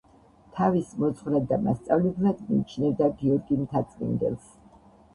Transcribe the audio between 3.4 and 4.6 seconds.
მთაწმიდელს.